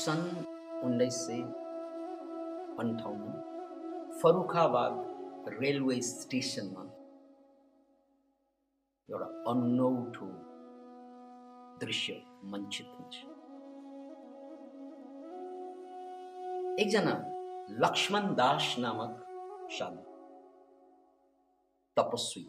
[0.00, 0.28] सन्
[0.84, 1.40] उन्नाइस सय
[2.80, 3.32] अन्ठाउन्न
[4.22, 4.94] फरुखाबाद
[5.60, 6.84] रेलवे स्टेसनमा
[9.08, 10.28] एउटा अनौठो
[11.80, 12.12] दृश्य
[12.44, 13.16] मञ्चित हुन्छ।
[16.82, 17.14] एकजना
[17.84, 19.12] लक्ष्मण दास नामक
[19.70, 20.02] साधु
[21.96, 22.44] तपस्वी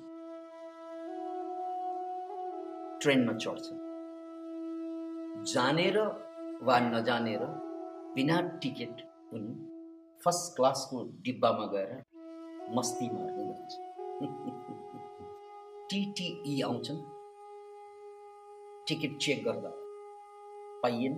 [3.02, 3.66] ट्रेनमा चढ्छ।
[5.54, 5.98] जानेर
[6.64, 7.46] वा नजानेर
[8.16, 9.02] बिना टिकट
[9.34, 9.54] उनी
[10.26, 12.04] फर्स्ट क्लासको डिब्बामा गएर
[12.76, 13.92] मस्ती मार्दै जान्छ
[15.92, 17.00] टिटिई आउँछन्।
[18.88, 19.72] टिकट चेक गर्दा
[20.84, 21.16] पाइएन।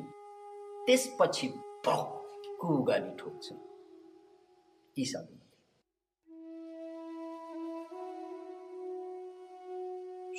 [0.85, 1.47] त्यसपछि
[1.87, 3.59] भक्कु गाडी ठोक्छन्।
[4.99, 5.37] यी साधु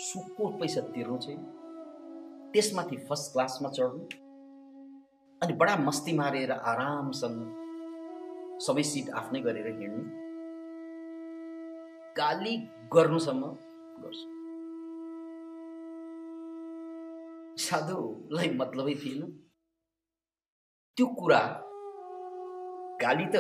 [0.01, 1.39] सुको पैसा तिर्नु चाहिँ
[2.53, 4.24] त्यसमाथि फर्स्ट क्लासमा चढ्नु।
[5.43, 7.39] अनि बडा मस्ती मारेर आरामसँग
[8.67, 10.03] सबै सिट आफ्नै गरेर हिँड्ने
[12.19, 12.55] गाली
[12.95, 13.43] गर्नुसम्म
[14.03, 14.27] गर्छु।
[17.65, 19.23] साधुलाई मतलबै थिएन।
[20.97, 21.43] त्यो कुरा
[23.03, 23.37] गाली त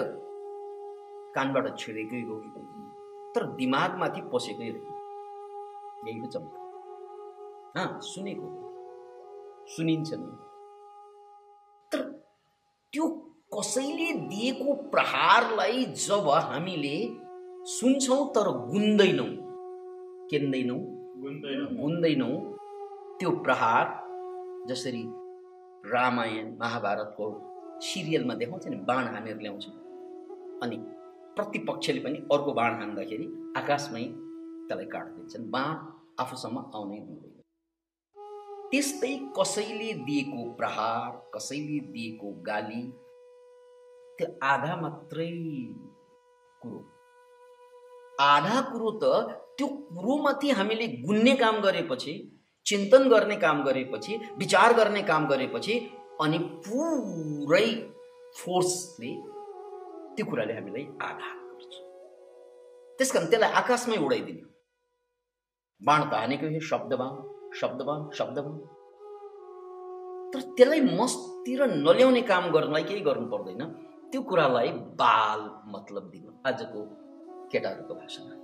[1.37, 2.35] कानबाट छिरेकै हो।
[3.35, 4.93] तर दिमागमाथि पसेकै रह्यो
[6.07, 6.63] यही हो चमत्कार।
[7.77, 8.49] हाँ सुनेको
[9.67, 10.29] सुनिन्छ नि
[12.95, 13.07] त्यो
[13.55, 16.97] कसैले दिएको प्रहारलाई जब हामीले
[17.67, 19.31] सुन्छौँ तर गुन्दैनौँ।
[20.31, 20.79] केन्दैनौँ?
[21.81, 22.35] गुन्दैनौँ।
[23.19, 23.85] त्यो प्रहार
[24.69, 25.03] जसरी
[25.85, 27.27] रामायण महाभारतको
[27.81, 29.67] सिरियलमा देखाउँछ नि बाण हानेर ल्याउँछ।
[30.63, 30.77] अनि
[31.37, 35.73] प्रतिपक्षले पनि अर्को बाण हान्दाखेरि आकाशमै त्यसलाई काटिदिन्छन् बाण
[36.23, 37.34] आफूसम्म आउनै दिँदैन।
[38.75, 42.81] त्यस्तै कसैले दिएको प्रहार कसैले दिएको गाली
[44.19, 45.27] त्यो आधा मात्रै
[46.63, 46.79] कुरो।
[48.21, 49.05] आधा कुरो त
[49.59, 52.15] त्यो कुरोमाथि हामीले गुन्ने काम गरेपछि
[52.67, 55.75] चिन्तन गर्ने काम गरेपछि विचार गर्ने काम गरेपछि
[56.25, 57.69] अनि पुरै
[58.39, 59.13] फोर्सले
[60.17, 61.73] त्यो कुराले हामीलाई आघात गर्छ।
[62.99, 64.45] त्यस कारण त्यसलाई आकाशमै उडाइदिने
[65.83, 67.15] बाण त हानेको यो शब्दबाण
[67.61, 68.59] शब्दबाण शब्दबाण
[70.35, 73.65] तर त्यसलाई मस्तिर नल्याउने काम गर्नलाई केही गर्नु पर्दैन।
[74.13, 76.81] त्यो कुरालाई बाल मतलब दिनु। आजको
[77.53, 78.35] केटाहरूको भाषामा।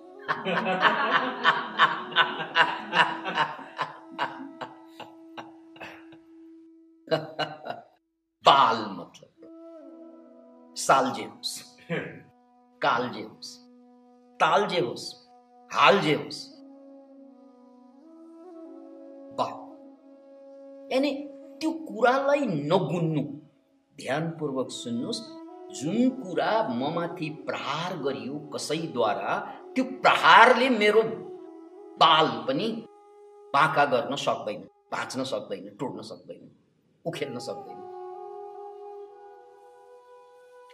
[8.46, 11.78] बाल मतलब। साल जे होस्।
[12.82, 13.58] काल जे होस्।
[14.40, 15.14] ताल जे होस्।
[15.72, 16.49] हाल जे होस्।
[20.92, 21.10] यानि
[21.60, 23.22] त्यो कुरालाई नगुन्नु।
[23.96, 25.22] ध्यानपूर्वक सुन्नुहोस्
[25.78, 29.32] जुन कुरा ममाथि प्रहार गरियो कसैद्वारा
[29.74, 31.02] त्यो प्रहारले मेरो
[32.02, 32.68] बाल पनि
[33.54, 34.60] बाँका गर्न सक्दैन
[34.92, 36.42] भाँच्न सक्दैन टोड्न सक्दैन
[37.04, 37.78] उखेल्न सक्दैन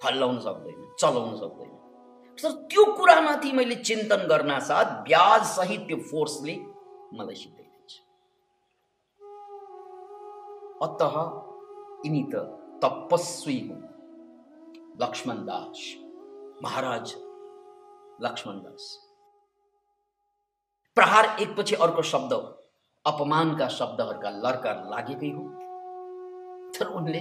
[0.05, 1.71] हल्लाउन सक्दैन चलाउन सक्दैन।
[2.38, 6.55] तर त्यो कुरामाथि मैले चिन्तन गर्न साथ ब्याज सहित त्यो फोर्सले
[7.19, 7.66] मलाई सिकाइदिन्छ
[10.82, 11.03] अत
[12.06, 12.34] यिनी त
[12.84, 13.84] तपस्वी। हुन्
[15.03, 15.78] लक्ष्मण दास।
[16.62, 17.14] महाराज
[18.22, 18.84] लक्ष्मण दास।
[20.97, 22.32] प्रहार एकपछि अर्को शब्द
[23.04, 25.42] अपमानका शब्दहरूका लर्का लागेकै हो।
[26.70, 27.20] तर उनले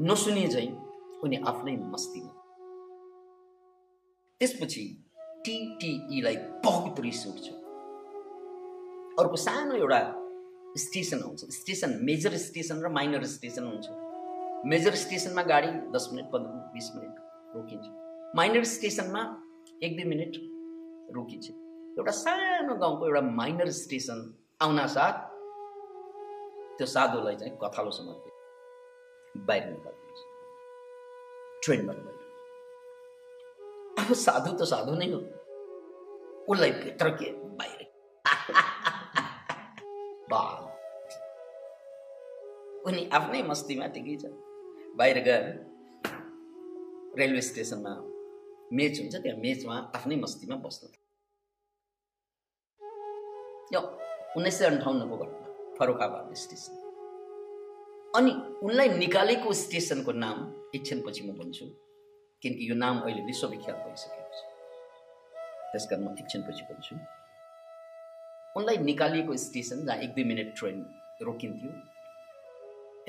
[0.00, 0.66] नसुने झै
[1.22, 2.32] उनी आफ्नै मस्तीमा।
[4.40, 4.84] त्यसपछि
[5.44, 7.48] टिटिईलाई बहुत रिस उठ्छ।
[9.20, 10.00] अर्को सानो एउटा
[10.76, 13.86] स्टेसन हुन्छ। स्टेसन मेजर स्टेसन र माइनर स्टेसन हुन्छ।
[14.66, 17.14] मेजर स्टेसनमा गाडी दस मिनट पन्ध्र मिनट बिस मिनट
[17.56, 17.86] रोकिन्छ।
[18.36, 19.22] माइनर स्टेसनमा
[19.82, 20.32] एक दुई मिनट
[21.14, 21.50] रोकिन्छ।
[21.98, 25.12] एउटा सानो गाउँको एउटा माइनर स्टेसन आउन साथ
[26.78, 30.20] त्यो साधुलाई चाहिँ कथालो समर्पित बाहिर निकालिदिन्छ
[31.64, 32.20] ट्रेनबाट बाहिर।
[33.98, 35.20] अब साधु त साधु नै हो।
[36.48, 37.80] उसलाई भित्र के बाहिर?
[42.86, 43.86] उनी आफ्नै मस्तीमा
[44.22, 44.32] छ
[44.96, 45.46] बाहिर गएर
[47.18, 47.92] रेलवे स्टेसनमा
[48.78, 50.88] मेच हुन्छ त्यहाँ मेचमा आफ्नै मस्तीमा बस्नु
[53.74, 53.80] यो
[54.36, 56.74] उन्नाइस सय अन्ठाउन्नको घटना फरुखाबाद स्टेसन
[58.14, 58.32] अनि
[58.62, 60.38] उनलाई निकालेको स्टेसनको नाम
[60.74, 61.66] एकछिनपछि म भन्छु
[62.42, 64.42] किनकि यो नाम अहिले विश्वविख्यात भइसकेको छ
[65.72, 66.94] त्यस कारण म एकछिनपछि भन्छु
[68.56, 70.76] उनलाई निकालिएको स्टेसन जहाँ एक दुई मिनट ट्रेन
[71.28, 71.70] रोकिन्थ्यो।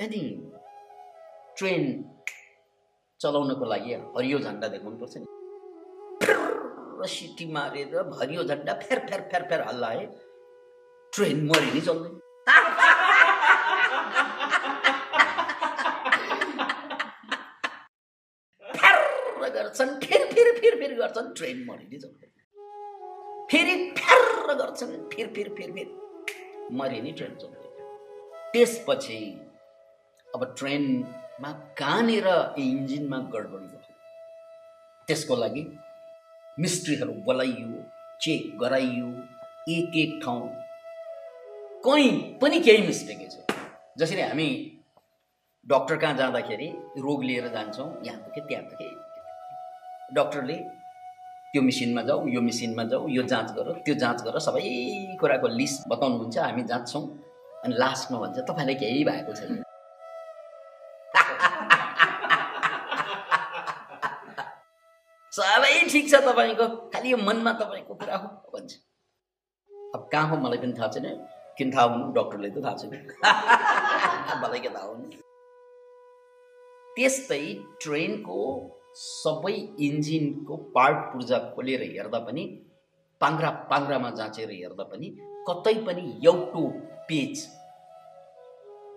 [0.04, 0.22] अनि
[1.58, 1.82] ट्रेन
[3.20, 5.26] चलाउनको लागि हरियो झन्डा देखाउनु पर्छ नि।
[7.14, 10.02] सिटी मारेर हरियो झन्डा फेर फेर फेर फेर हल्लाए
[11.12, 12.14] ट्रेन मरि नै चल्दैन
[19.56, 22.30] गर्छन् फेरि फेरि फेरि फेरि गर्छन् ट्रेन मरि नै चल्दैन
[23.50, 25.92] फेरि फेर गर्छन्। फेरि फेरि फेरि फेरि।
[26.78, 27.64] मरि नै ट्रेन चल्दैन
[28.52, 29.18] त्यसपछि
[30.28, 32.26] अब ट्रेनमा कहाँनिर
[32.58, 33.94] इन्जिनमा गडबडी भयो?
[35.08, 35.62] त्यसको लागि
[36.58, 37.82] मिस्ट्रीहरू बोलाइयो
[38.22, 39.08] चेक गराइयो
[39.74, 40.48] एक एक ठाउँ।
[41.84, 42.10] कहीँ
[42.42, 43.34] पनि केही मिस्टेकै छ
[43.98, 44.48] जसरी हामी
[45.66, 46.68] डक्टर कहाँ जाँदाखेरि
[47.06, 48.90] रोग लिएर जान्छौँ यहाँ दुखे त्यहाँ दुखे
[50.14, 50.58] डक्टरले
[51.56, 54.60] त्यो मिसिनमा जाऊ यो मिसिनमा जाऊ यो जाँच गर त्यो जाँच गर सबै
[55.20, 57.02] कुराको लिस्ट बताउनुहुन्छ हामी जाँच्छौँ।
[57.64, 59.64] अनि लास्टमा भन्छ तपाईँलाई केही भएको छैन।
[65.32, 68.72] सबै ठिक छ तपाईँको खालि यो मनमा तपाईँको कुरा हो भन्छ।
[69.94, 71.06] अब कहाँ हो मलाई पनि थाहा छैन।
[71.56, 72.12] किन थाहा हुनु?
[72.12, 72.92] डक्टरले त थाहा छैन।
[74.44, 75.04] मलाई के थाहा हुनु।
[76.96, 77.44] त्यस्तै
[77.80, 78.40] ट्रेनको
[78.96, 79.54] सबै
[79.86, 82.44] इन्जिनको पार्ट पूर्जा खोलेर हेर्दा पनि
[83.20, 85.08] पाङ्ग्रा पाङ्ग्रामा जाँचेर हेर्दा पनि
[85.48, 86.62] कतै पनि एउटो
[87.08, 87.34] पेज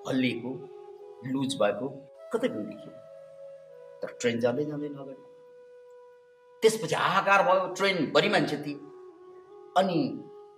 [0.07, 0.51] हल्लिएको
[1.31, 1.88] लुज भएको
[2.34, 2.94] कतै पनि देखियो।
[4.01, 5.24] तर ट्रेन जाँदै जाँदैन अगाडि
[6.63, 8.80] त्यसपछि हाहाकार भयो ट्रेनभरि मान्छे थिए
[9.78, 9.98] अनि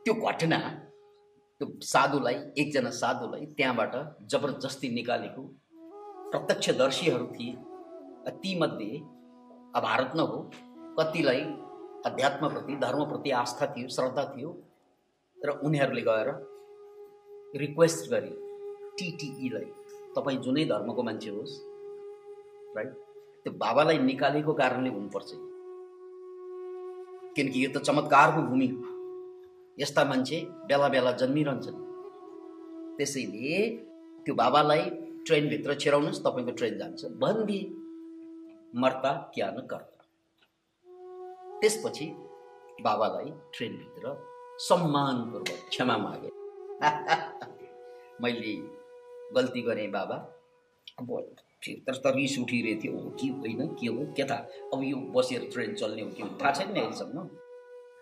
[0.05, 0.59] त्यो घटना
[1.61, 3.95] त्यो साधुलाई एकजना साधुलाई त्यहाँबाट
[4.31, 5.43] जबरजस्ती निकालेको
[6.31, 7.53] प्रत्यक्षदर्शीहरू थिए।
[8.43, 8.91] तीमध्ये
[9.79, 10.37] भारत न हो
[10.99, 11.41] कतिलाई
[12.05, 14.49] अध्यात्मप्रति धर्मप्रति आस्था थियो श्रद्धा थियो
[15.37, 16.29] र उनीहरूले गएर
[17.59, 18.33] रिक्वेस्ट गरे
[18.97, 19.65] टिटिईलाई
[20.15, 21.53] तपाईँ जुनै धर्मको मान्छे होस्
[22.77, 22.91] राइट
[23.43, 25.31] त्यो बाबालाई निकालेको कारणले हुनुपर्छ
[27.35, 28.91] किनकि यो त चमत्कारको भूमि हो
[29.77, 31.79] यस्ता मान्छे बेला बेला जन्मिरहन्छन्
[32.97, 33.59] त्यसैले
[34.25, 34.83] त्यो बाबालाई
[35.27, 37.80] ट्रेनभित्र छिराउनुहोस् तपाईँको ट्रेन जान्छ भनिदिए
[38.75, 40.03] मर्ता क्या कर्ता।
[41.61, 42.05] त्यसपछि
[42.81, 44.13] बाबालाई ट्रेनभित्र
[44.59, 46.29] सम्मानपूर्वक क्षमा मागे।
[48.21, 48.53] मैले
[49.35, 50.15] गल्ती गरेँ बाबा।
[50.99, 51.35] अब
[51.67, 55.75] तर त रिस उठिरहेको थियो के होइन के हो के थाहा अब यो बसेर ट्रेन
[55.75, 57.25] चल्ने हो कि थाहा छैन अहिलेसम्म।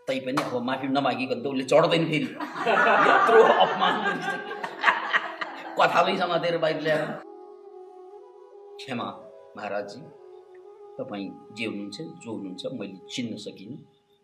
[0.08, 2.26] तैपनि अब माफी नमागिकन त उसले चढ्दैन फेरि।
[3.10, 3.96] यत्रो अपमान
[5.80, 7.12] कथालै समातेर बाहिर ल्याएर।
[8.78, 9.10] क्षमा
[9.58, 10.19] महाराजजी।
[11.00, 13.78] तपाईँ जे हुनुहुन्छ जो हुनुहुन्छ मैले चिन्न सकिनँ।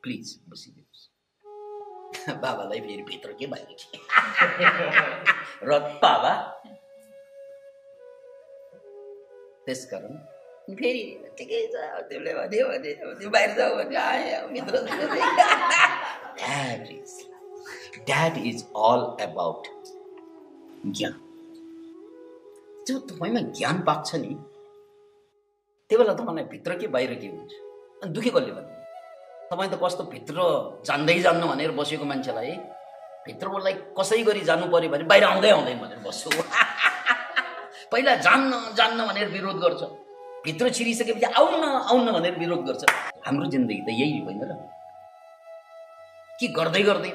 [0.04, 1.04] प्लिज बसिदिनुहोस्
[2.44, 3.70] बाबालाई फेरि भित्र के बाहिर
[5.70, 6.34] र बाबा।
[9.66, 10.14] त्यसकारण
[10.80, 11.04] फेरि
[11.38, 11.76] ठिकै छ
[12.10, 14.74] त्यसले भन्यो भने त्यो बाहिर जाऊ भने आयो भित्र
[16.40, 17.12] that is
[18.06, 19.64] that is all about
[20.98, 21.16] ज्ञान।
[22.88, 24.34] जो तपाईँमा ज्ञान पाक्छ नि
[25.90, 27.52] त्यो बेला तपाईँलाई भित्र के बाहिर के हुन्छ?
[28.04, 28.74] अनि दुःखी कसले भन्नु
[29.52, 30.38] तपाईँ त कस्तो भित्र
[30.88, 32.52] जान्दै जान्नु भनेर बसेको मान्छेलाई
[33.26, 36.30] भित्र उसलाई कसै गरी जानु पऱ्यो भने बाहिर आउँदै आउँदैन भनेर बस्छु।
[37.92, 39.82] पहिला जान्न जान्न भनेर विरोध गर्छ।
[40.46, 42.84] भित्र छिरिसकेपछि आउन आउन भनेर विरोध गर्छ।
[43.26, 44.54] हाम्रो जिन्दगी त यही होइन र।
[46.40, 47.12] के गर्दै गर्दै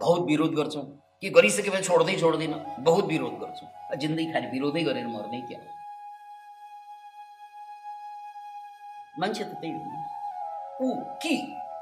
[0.00, 0.84] बहुत विरोध गर्छौँ।
[1.20, 2.54] के गरिसकेपछि छोड्दै छोड्दैन
[2.88, 5.60] बहुत विरोध गर्छौँ। जिन्दगी खालि विरोधै गरेर मर्ने क्या?
[9.18, 11.34] मान्छे त त्यही हो ऊ कि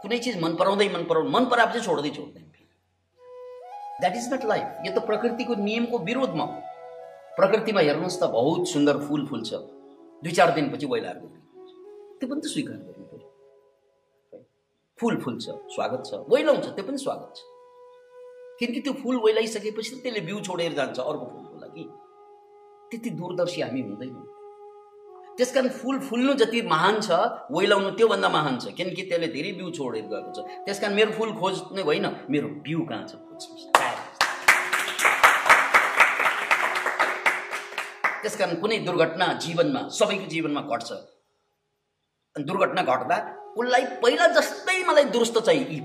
[0.02, 2.44] कुनै चिज मन पराउँदै मन पराउ मन पराएपछि छोड्दै छोड्दैन।
[4.00, 6.60] द्याट इज नट लाइफ यो त प्रकृतिको नियमको विरोधमा हो।
[7.36, 9.50] प्रकृतिमा हेर्नुहोस् त बहुत सुन्दर फुल फुल्छ।
[10.22, 11.26] दुई चार दिनपछि वैलाहरू
[12.18, 14.40] त्यो पनि त स्वीकार गर्नु पऱ्यो।
[14.98, 17.40] फुल फुल्छ स्वागत छ। वैलाउँछ त्यो पनि स्वागत छ।
[18.60, 21.84] किनकि त्यो फुल वैलाइसकेपछि त त्यसले बिउ छोडेर जान्छ अर्को फुलको लागि।
[22.90, 24.24] त्यति दूरदर्शी हामी हुँदैनौँ।
[25.38, 27.16] त्यस कारण फुल फुल्नु जति महान छ
[27.52, 31.32] वैलाउनु त्योभन्दा महान छ। किनकि त्यसले धेरै बिउ छोडेर गएको छ। त्यस कारण मेरो फुल
[31.40, 33.12] खोज्ने होइन मेरो बिउ कहाँ छ
[38.22, 40.90] त्यस कारण कुनै दुर्घटना जीवनमा सबैको जीवनमा घट्छ।
[42.36, 43.16] दुर्घटना घट्दा
[43.56, 45.84] उसलाई पहिला जस्तै मलाई दुरुस्त चाहियो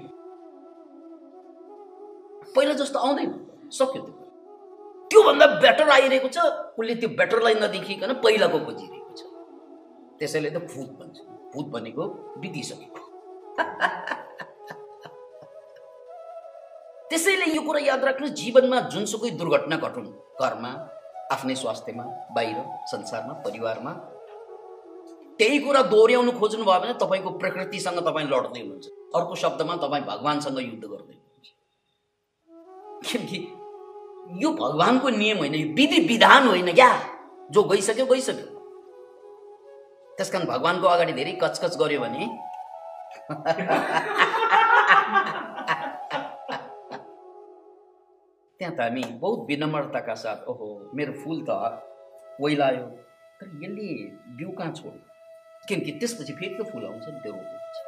[2.56, 3.30] पहिला जस्तो आउँदैन।
[3.72, 4.14] सक्यो त्यो।
[5.12, 6.38] त्योभन्दा बेटर आइरहेको छ।
[6.80, 9.01] उसले त्यो बेटरलाई नदेखिकन पहिलाको खोजिरहेको
[10.22, 11.18] त्यसैले त भूत भन्छ।
[11.54, 12.04] भूत भनेको
[12.38, 13.02] बितिसकेको।
[17.10, 20.08] त्यसैले यो कुरा याद राख्नु जीवनमा जुनसुकै दुर्घटना घटुन्
[20.42, 20.72] घरमा
[21.32, 22.04] आफ्नै स्वास्थ्यमा
[22.38, 22.58] बाहिर
[22.94, 23.94] संसारमा परिवारमा
[25.40, 28.86] त्यही कुरा दोहोऱ्याउनु खोज्नुभयो भने तपाईँको प्रकृतिसँग तपाईँ लड्दै हुनुहुन्छ।
[29.18, 31.48] अर्को शब्दमा तपाईँ भगवान्सँग युद्ध गर्दै हुनुहुन्छ।
[33.10, 33.38] किनकि
[34.46, 36.92] यो भगवान्को नियम होइन यो विधि विधान होइन क्या?
[37.52, 38.51] जो गइसक्यो गइसक्यो।
[40.18, 42.26] त्यस कारण भगवान्को अगाडि धेरै कचकच गर्यो भने?
[49.22, 51.52] बहुत विनम्रताका साथ, ओहो, मेरो फुल त
[52.42, 52.86] ओइलायो
[53.40, 53.88] तर यसले
[54.38, 54.72] बिउ कहाँ
[55.68, 57.82] किनकि त्यसपछि फेरि त फुल रोपेपछि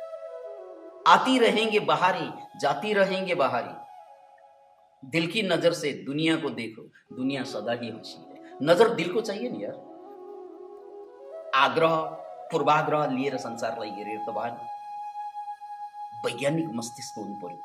[1.07, 2.27] आती रहेंगे बाहरी,
[2.61, 3.75] जाती रहेंगे बाहरी।
[5.03, 6.81] दिल की नज़र से दुनिया को देखो,
[7.15, 9.92] दुनिया सदा ही हँसी है। नज़र दिल को चाहिए नि यार?
[11.55, 11.95] आग्रह
[12.51, 14.55] पूर्वाग्रह लिएर संसारलाई हेरेर त भएन।
[16.25, 17.59] वैज्ञानिक मस्तिष्क हुनु पर्यो।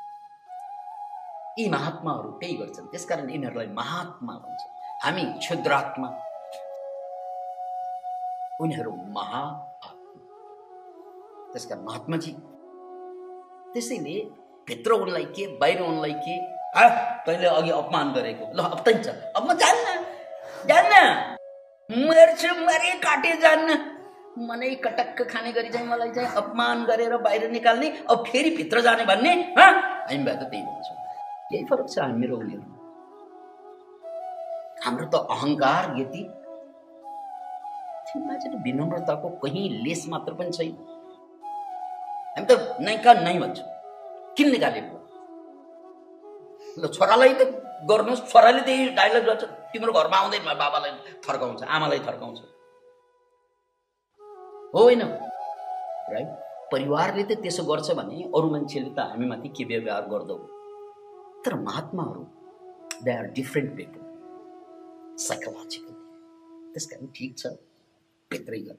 [1.59, 4.61] यी महात्माहरू त्यही गर्छन्। त्यसकारण यिनीहरूलाई महात्मा भन्छ।
[5.03, 6.07] हामी क्षुद्रात्मा।
[8.61, 9.89] उनीहरू महाआत्मा।
[11.53, 12.31] त्यसकारण महात्माजी
[13.73, 14.15] त्यसैले
[14.67, 16.37] भित्र उनलाई के बाहिर उनलाई के
[17.25, 20.05] तैँले अघि अपमान गरेको। ल अब चल अब म जान्न
[20.69, 21.28] जान्न।
[22.07, 23.69] मर्छु मरे काटे जान्न
[24.47, 29.05] मनै कटक्क खाने गरी चाहिँ मलाई चाहिँ अपमान गरेर बाहिर निकाल्ने अब फेरि भित्र जाने
[29.05, 30.97] भन्ने हामी भए त त्यही भन्छौँ।
[31.53, 32.65] यही फरक छ हामी मेरो उनीहरू
[34.85, 36.21] हाम्रो त अहङ्कार यति।
[38.65, 40.75] विनम्रताको कहीँ लेस मात्र पनि छैन।
[42.35, 42.51] हामी त
[42.85, 43.67] नै का नै भन्छौँ।
[44.37, 44.95] किन निकालेको?
[46.79, 47.41] ल छोरालाई त
[47.89, 50.91] गर्नुहोस् छोराले त्यही डाइलग गर्छ। तिम्रो घरमा आउँदैन बाबालाई
[51.25, 52.39] थर्काउँछ आमालाई थर्काउँछ।
[54.75, 55.01] होइन?
[56.13, 56.29] राइट
[56.71, 60.37] परिवारले त त्यसो गर्छ भने अरू मान्छेले त हामीमाथि के व्यवहार गर्दौ?
[61.45, 62.23] तर महात्माहरू
[63.05, 64.01] they are different people
[65.27, 65.93] psychological
[66.73, 67.53] त्यस कारण ठिक छ
[68.31, 68.77] भित्रै गर।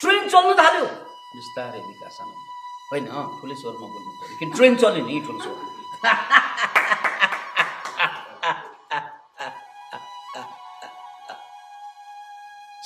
[0.00, 0.84] ट्रेन चल्नु थाल्यो।
[1.36, 2.44] बिस्तारै विकास आनन्द।
[2.90, 3.06] होइन
[3.38, 5.56] ठुलै स्वरमा बोल्नु पऱ्यो। कि ट्रेन चल्यो नि ठुलो स्वर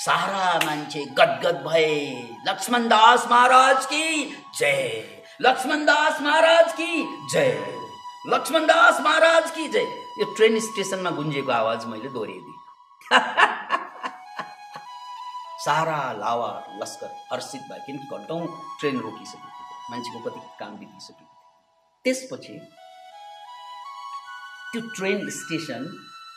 [0.05, 1.89] सारा मान्छे गदगद भए
[2.49, 4.05] लक्ष्मण दास महाराज की
[4.59, 5.03] जय।
[5.43, 7.03] लक्ष्मण दास महाराज की
[7.33, 7.51] जय।
[8.29, 9.85] लक्ष्मण दास महाराज की जय।
[10.21, 12.59] यो ट्रेन स्टेसनमा गुन्जेको आवाज़ मैले दोहोऱ्याइदिएँ
[15.67, 16.51] सारा लावा
[16.83, 18.41] लस्कर हर्षित भयो किनकि घन्टौँ
[18.81, 21.29] ट्रेन रोकिसकेको थियो मान्छेको कति काम बितिसकेको थियो
[22.05, 22.59] त्यसपछि
[24.73, 25.89] त्यो ट्रेन स्टेसन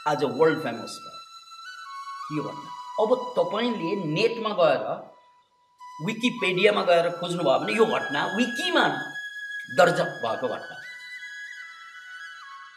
[0.08, 4.84] आज वर्ल्ड फ़ेमस भयो यो घटना अब तपाईँले नेटमा गएर
[6.06, 8.86] विकिपेडियामा गएर खोज्नुभयो भने यो घटना विकिमा
[9.78, 10.76] दर्जा भएको घटना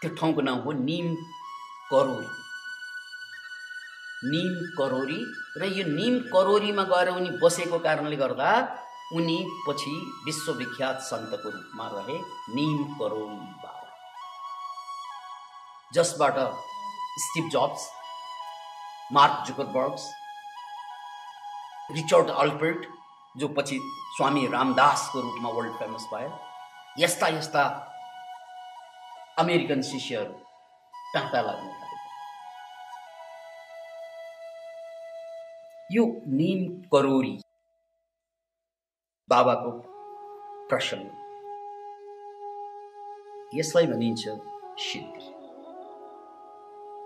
[0.01, 1.07] त्यो ठाउँको नाम हो निम
[1.91, 2.29] करोरी।
[4.31, 5.21] निम करोरी
[5.61, 8.51] र यो निम करोरीमा गएर उनी बसेको कारणले गर्दा
[9.17, 9.95] उनी पछि
[10.27, 12.19] विश्वविख्यात सन्तको रूपमा रहे
[12.57, 13.89] निम करोरी बाबा।
[15.95, 16.39] जसबाट
[17.25, 17.83] Steve Jobs
[19.11, 20.05] Mark Zuckerbergs
[21.91, 22.87] Richard Albert
[23.35, 23.79] जो पछि
[24.17, 26.31] स्वामी रामदासको रूपमा वर्ल्ड फेमस भयो
[26.99, 27.63] यस्ता यस्ता
[29.39, 30.33] अमेरिकन शिष्यहरू
[31.15, 31.75] टाढा लाग्न
[35.91, 37.39] यो निम करोरी
[39.29, 39.71] बाबाको
[40.69, 41.07] प्रसङ्ग
[43.55, 44.37] यसलाई भनिन्छ
[44.83, 45.36] सिद्धि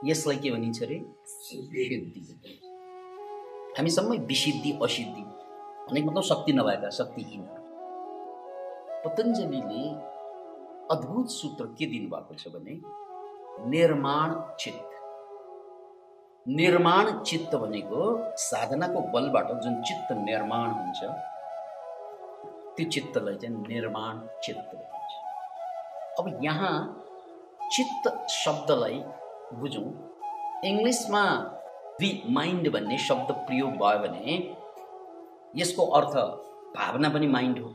[0.05, 0.99] यसलाई के भनिन्छ अरे?
[1.27, 1.83] सिद्धि
[3.79, 5.23] हामी सबै विसिद्धि असिद्धि।
[5.91, 7.43] भनेको मतलब शक्ति नभएका शक्तिहीन।
[9.05, 9.83] पतञ्जलीले
[10.91, 12.75] अद्भुत सूत्र के दिनुभएको छ भने
[13.71, 14.89] निर्माण चित्त।
[16.49, 18.01] निर्माण चित्त भनेको
[18.37, 21.01] साधनाको बलबाट जुन चित्त निर्माण हुन्छ
[22.77, 24.15] त्यो चित्तलाई चाहिँ निर्माण
[24.45, 25.13] चित्त भनिन्छ।
[26.19, 26.75] अब यहाँ
[27.73, 29.03] चित्त शब्दलाई
[29.53, 29.85] बुझौँ
[30.65, 31.23] इङ्ग्लिसमा
[32.01, 34.37] दि माइन्ड भन्ने शब्द प्रयोग भयो भने
[35.57, 36.15] यसको अर्थ
[36.77, 37.69] भावना पनि माइन्ड हो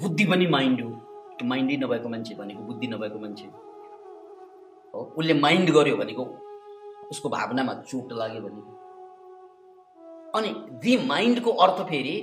[0.00, 0.90] बुद्धि पनि माइन्ड हो
[1.36, 6.24] त्यो माइन्डै नभएको मान्छे भनेको बुद्धि नभएको मान्छे हो उसले माइन्ड गर्यो भनेको
[7.10, 8.62] उसको भावनामा चोट लाग्यो भने
[10.34, 12.16] अनि दि माइन्डको अर्थ फेरि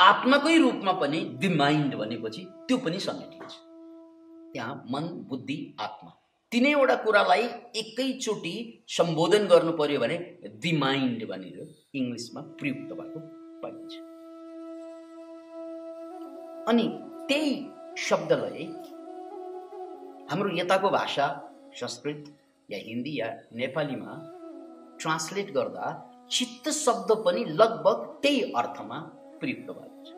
[0.00, 3.52] आत्माकै रूपमा पनि दि माइन्ड भनेपछि त्यो पनि समेटिन्छ
[4.52, 6.19] त्यहाँ मन बुद्धि आत्मा
[6.52, 7.42] तिनैवटा कुरालाई
[7.80, 8.52] एकैचोटि
[8.88, 10.16] सम्बोधन गर्नु पर्यो भने
[10.62, 11.58] दि माइन्ड भनेर
[11.94, 13.20] इङ्ग्लिसमा प्रयुक्त भएको
[13.62, 13.92] पाइन्छ।
[16.70, 16.86] अनि
[17.28, 17.52] त्यही
[18.08, 18.64] शब्दलाई
[20.30, 21.26] हाम्रो यताको भाषा
[21.80, 22.22] संस्कृत
[22.68, 23.28] या हिन्दी या
[23.62, 24.12] नेपालीमा
[25.00, 25.86] ट्रान्सलेट गर्दा
[26.30, 28.98] चित्त शब्द पनि लगभग त्यही अर्थमा
[29.40, 30.08] प्रयुक्त भएको छ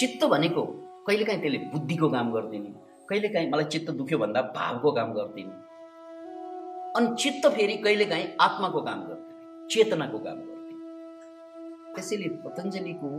[0.00, 0.62] चित्त भनेको
[1.06, 2.70] कहिलेकाहीँ त्यसले बुद्धिको काम गरिदिने।
[3.08, 5.54] कहिलेकाहीँ मलाई चित्त दुख्यो भन्दा भावको काम गरिदिने।
[6.96, 13.10] अनि चित्त फेरि कहिलेकाहीँ आत्माको काम गरिदिने चेतनाको काम गरिदिने। त्यसैले पतञ्जलीको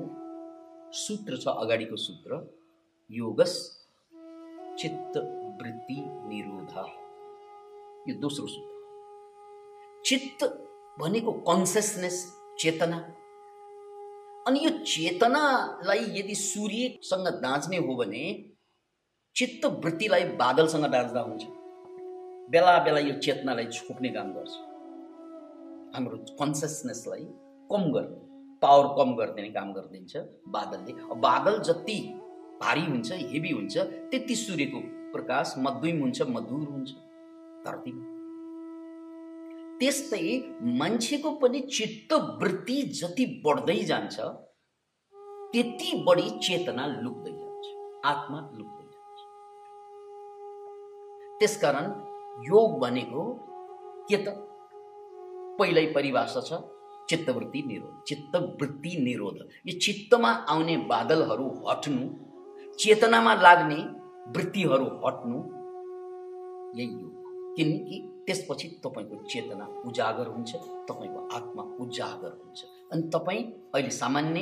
[0.96, 2.32] सूत्र छ अगाडिको सूत्र
[3.10, 3.53] योगस
[4.79, 5.17] चित्त
[5.62, 6.74] वृत्ति निरोध।
[8.10, 8.75] यो दोस्रो सूत्र।
[10.06, 10.44] चित्त
[11.00, 12.17] भनेको कन्सियसनेस
[12.60, 12.98] चेतना।
[14.48, 18.24] अनि यो चेतनालाई यदि सूर्यसँग दाँच्ने हो भने
[19.38, 21.44] चित्त वृत्तिलाई बादलसँग दाँच्दा हुन्छ।
[22.51, 24.53] बेला बेला यो चेतनालाई छोप्ने काम गर्छ।
[25.96, 27.24] हाम्रो कन्सियसनेसलाई
[27.70, 28.17] कम गर्ने
[28.62, 30.13] पावर कम गरिदिने काम गरिदिन्छ
[30.56, 31.98] बादलले। बादल जति
[32.62, 33.77] भारी हुन्छ हेभी हुन्छ
[34.12, 34.79] त्यति सूर्यको
[35.13, 36.89] प्रकाश मधुम हुन्छ मधुर हुन्छ
[37.65, 38.06] धरतीमा
[39.79, 40.25] त्यस्तै
[40.79, 44.17] मान्छेको पनि चित्त वृत्ति जति बढ्दै जान्छ
[45.53, 47.65] त्यति बढी चेतना लुक्दै जान्छ।
[48.06, 48.77] आत्मा लुक्दै
[51.39, 51.86] त्यसकारण
[52.46, 53.24] योग भनेको
[54.10, 54.27] के त?
[55.60, 56.53] पहिल्यै परिभाषा छ
[57.10, 62.03] चित्तवृत्ति निरोध। चित्तवृत्ति निरोध। यो चित्तमा आउने बादलहरू हट्नु
[62.79, 63.79] चेतनामा लाग्ने
[64.36, 65.38] वृत्तिहरू हट्नु
[66.79, 70.51] यही योग किनकि त्यसपछि तपाईँको चेतना उजागर हुन्छ
[70.89, 72.60] तपाईँको आत्मा उजागर हुन्छ।
[72.91, 74.41] अनि तपाईँ अहिले सामान्य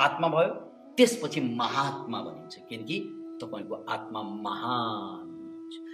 [0.00, 0.54] आत्मा भयो
[0.96, 2.98] त्यसपछि महात्मा भनिन्छ। किनकि
[3.42, 5.31] तपाईँको आत्मा महान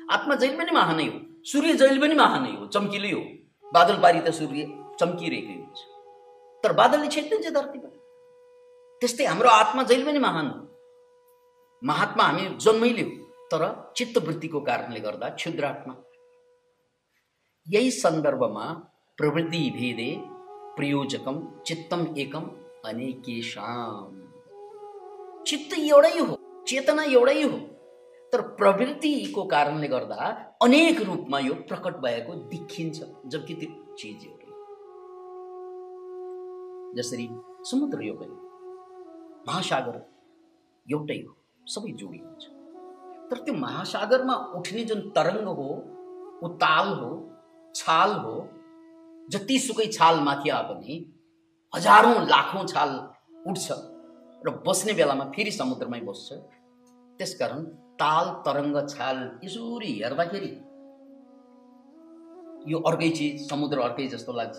[0.09, 3.23] आत्मा जहिले पनि महानै हो सूर्य जहिले पनि महानै हो चम्किलै हो।
[3.67, 4.63] बादल पारी त सूर्य
[5.01, 5.79] चम्किरहेकै हुन्छ।
[6.65, 7.91] तर बादलले छेक्दिन्छ धरतीमा
[9.03, 10.61] त्यस्तै हाम्रो आत्मा जहिले पनि महान हो।
[11.83, 13.13] महात्मा हामी जन्मैले हो
[13.53, 13.63] तर
[13.97, 15.95] चित्तवृत्तिको कारणले गर्दा क्षुद्रात्मा।
[17.67, 18.67] यही सन्दर्भमा
[19.19, 20.11] प्रवृत्ति भेदे
[20.77, 21.37] प्रयोजकम
[21.67, 22.45] चित्तम एकम
[22.89, 24.13] अनेकेशाम
[25.47, 26.35] चित्त एउटै हो
[26.69, 27.59] चेतना एउटै हो।
[28.33, 30.27] तर प्रवृत्तिको कारणले गर्दा
[30.63, 32.99] अनेक रूपमा यो प्रकट भएको देखिन्छ
[33.33, 34.53] जबकि त्यो चिज एउटै
[36.99, 37.27] जसरी
[37.71, 38.29] समुद्र एउटै
[39.49, 39.97] महासागर
[40.87, 41.35] एउटै हो
[41.75, 42.43] सबै जोडिन्छ
[43.31, 45.71] तर त्यो महासागरमा उठ्ने जुन तरङ्ग हो
[46.49, 47.11] उताल हो
[47.75, 48.37] छाल हो
[49.33, 51.01] जतिसुकै छाल माथि आए पनि
[51.73, 52.97] हजारौँ लाखौँ छाल
[53.51, 53.67] उठ्छ
[54.47, 56.29] र बस्ने बेलामा फेरि समुद्रमै बस्छ।
[57.19, 57.63] त्यसकारण
[58.01, 60.51] ताल तरङ्ग छाल यसरी हेर्दाखेरि
[62.73, 64.59] यो अर्कै चिज समुद्र अर्कै जस्तो लाग्छ।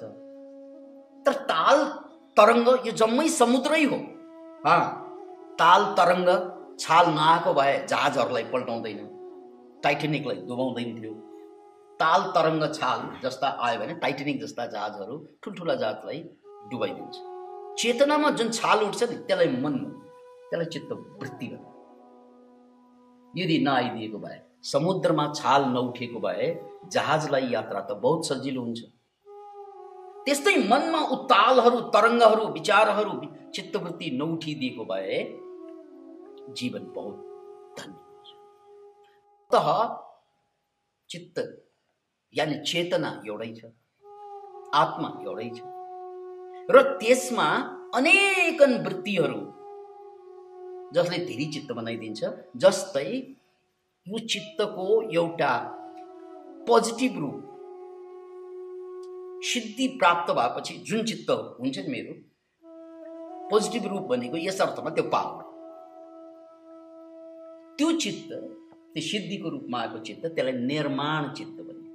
[1.25, 1.77] तर ताल
[2.39, 3.99] तरङ्ग यो जम्मै समुद्रै हो।
[5.61, 6.29] ताल तरङ्ग
[6.83, 8.99] छाल नआएको भए जहाजहरूलाई पल्टाउँदैन
[9.83, 11.13] टाइटेनिकलाई डुबाउँदैन थियो।
[11.99, 16.19] ताल तरङ्ग छाल जस्ता आयो भने टाइटेनिक जस्ता जहाजहरू ठुल्ठुला जहाजलाई
[16.71, 17.15] डुबाइदिन्छ।
[17.81, 19.75] चेतनामा जुन छाल उठ्छ नि त्यसलाई मन
[20.49, 21.47] त्यसलाई चित्त वृत्ति
[23.37, 26.45] यदि नआइदिएको भए समुद्रमा छाल नउठेको भए
[26.93, 28.81] जहाजलाई यात्रा त बहुत सजिलो हुन्छ।
[30.25, 33.13] त्यस्तै मनमा उत्तालहरू तरङ्गहरू विचारहरू
[33.55, 35.17] चित्तवृत्ति नउठिदिएको भए
[36.57, 37.17] जीवन बहुत
[37.79, 38.27] धन्य हुन्छ।
[41.09, 41.37] चित्त
[42.33, 43.61] यानि चेतना एउटै छ
[44.81, 45.59] आत्मा एउटै छ
[46.69, 47.47] र त्यसमा
[47.95, 49.39] अनेकन वृत्तिहरू
[50.93, 53.09] जसले धेरै चित्त बनाइदिन्छ जस्तै
[54.07, 55.51] यो चित्तको एउटा
[56.67, 57.45] पोजिटिभ रूप
[59.43, 62.13] सिद्धि प्राप्त भएपछि जुन चित्त हुन्छ नि मेरो?
[63.51, 65.43] पोजिटिभ रूप भनेको यस अर्थमा त्यो पावर
[67.77, 68.33] त्यो चित्त
[68.93, 71.87] त्यो सिद्धिको रूपमा आएको चित्त त्यसलाई निर्माण चित्त भन्छ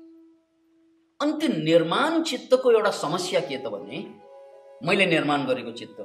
[1.21, 3.99] अनि त्यो निर्माण चित्तको एउटा समस्या के त भने
[4.87, 6.01] मैले निर्माण गरेको चित्त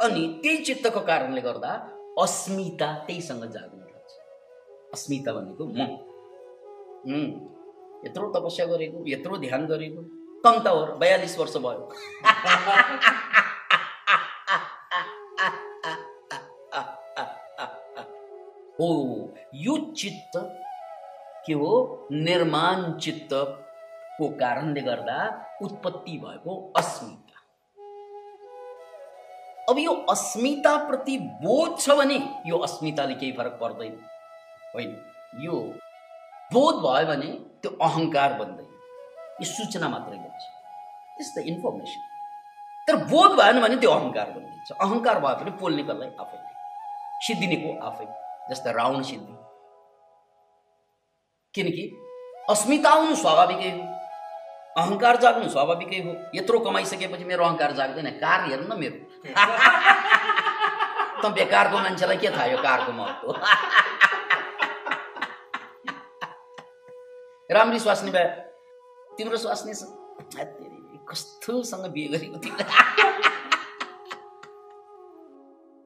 [0.00, 1.72] अनि त्यही चित्तको कारणले गर्दा
[2.22, 4.12] अस्मिता त्यहीसँग जाग्न लाग्छ
[4.94, 5.80] अस्मिता भनेको म।
[8.06, 10.02] यत्रो तपस्या गरेको यत्रो ध्यान गरेको।
[10.44, 11.84] कम त हो बयालिस वर्ष भयो।
[18.78, 18.88] हो
[19.64, 20.34] यो चित्त
[21.46, 21.72] के हो?
[22.12, 23.32] निर्माण चित्त
[24.18, 25.18] को कारणले गर्दा
[25.62, 27.33] उत्पत्ति भएको अस्मिता।
[29.70, 33.94] अब यो अस्मिताप्रति बोध छ भने यो अस्मिताले केही फरक पर्दैन।
[34.74, 34.90] होइन?
[35.40, 35.60] यो
[36.52, 37.30] बोध भयो भने
[37.62, 38.66] त्यो अहङ्कार बन्दैन।
[39.40, 40.42] यो सूचना मात्रै बन्छ
[41.16, 42.02] त्यस्तो इन्फर्मेसन
[42.88, 46.52] तर बोध भएन भने त्यो अहङ्कार बनिन्छ अहङ्कार भयो भने पोल्ने कसलाई आफैलाई
[47.26, 48.06] सिद्धिनेको आफै
[48.50, 49.34] जस्तै रावण सिद्धि।
[51.54, 51.84] किनकि
[52.50, 53.82] अस्मिता आउनु स्वाभाविकै हो।
[54.82, 58.96] अहङ्कार जाग्नु स्वाभाविकै हो। यत्रो कमाइसकेपछि मेरो अहङ्कार जाग्दैन। कार हेर्नु मेरो।
[61.22, 63.28] त बेकारको मान्छेलाई के थाहा यो कारको महत्त्व
[67.50, 68.28] राम्री स्वास्नी भए
[69.10, 69.72] तिम्रो स्वास्नी
[71.08, 72.68] कस्तोसँग बिहे गरेको तिमीलाई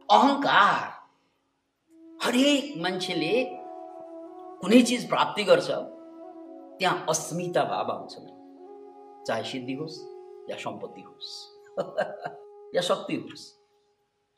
[0.09, 0.83] अहङ्कार
[2.21, 3.33] हरेक मान्छेले
[4.61, 5.69] कुनै चिज प्राप्ति गर्छ
[6.79, 8.15] त्यहाँ अस्मिता भाव आउँछ
[9.27, 9.99] चाहे सिद्धि होस्
[10.51, 11.33] या सम्पत्ति होस्
[12.75, 13.45] या शक्ति होस्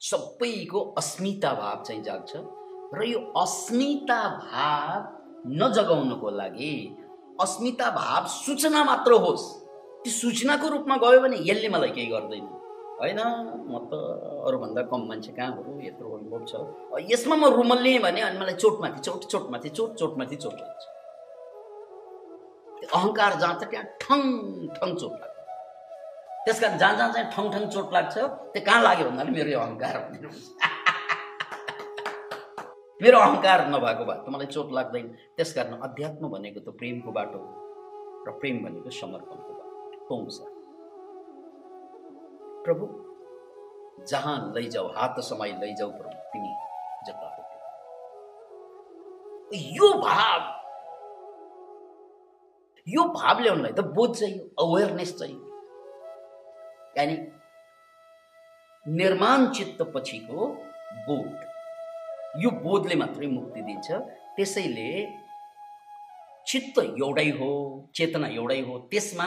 [0.01, 2.33] सबैको अस्मिता भाव चाहिँ जाग्छ
[2.95, 4.99] र यो अस्मिता भाव
[5.61, 6.75] नजगाउनको लागि
[7.41, 9.45] अस्मिता भाव सूचना मात्र होस्।
[10.03, 12.47] त्यो सूचनाको रूपमा गयो भने यसले मलाई केही गर्दैन।
[13.01, 13.21] होइन?
[13.69, 13.93] म त
[14.49, 15.63] अरूभन्दा कम मान्छे कहाँ हो?
[15.85, 16.53] यत्रो अनुभव छ।
[17.13, 20.85] यसमा म रुमल्ने भने अनि मलाई चोटमाथि चोट चोटमाथि चोट चोटमाथि चोट लाग्छ।
[22.93, 24.21] अहङ्कार जान्छ त्यहाँ ठङ
[24.77, 25.30] ठङ चोट लाग्छ।
[26.45, 28.19] त्यस कारण जहाँ जहाँ चाहिँ ठङ ठङ चोट लाग्छ।
[28.53, 30.11] त्यो कहाँ लाग्यो भन्नाले मेरो यो अहङ्कार
[33.03, 37.39] मेरो अहङ्कार नभएको भए त मलाई चोट लाग्दैन। त्यस कारण अध्यात्म भनेको त प्रेमको बाटो
[37.39, 37.45] हो
[38.29, 39.69] र प्रेम भनेको समर्पणको बाटो।
[40.09, 40.37] पाउँछ
[42.65, 42.85] प्रभु
[44.11, 46.53] जहाँ लैजाऊ हात समय लैजाऊ प्रभु तिमी
[47.09, 47.27] जता
[49.77, 50.41] यो भाव
[52.87, 55.50] यो भाव ल्याउनलाई त बोध चाहियो अवेरनेस चाहियो।
[57.01, 57.17] यानि
[58.87, 60.47] निर्माण चित्त पछिको
[61.07, 63.91] बोध। यो बोधले मात्रै मुक्ति दिन्छ।
[64.37, 64.91] त्यसैले
[66.47, 67.51] चित्त एउटै हो
[67.95, 69.27] चेतना एउटै हो त्यसमा